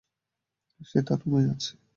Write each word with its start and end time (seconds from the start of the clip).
সে 0.81 0.99
তার 1.07 1.17
রুমেই 1.21 1.47
আছে। 1.53 1.71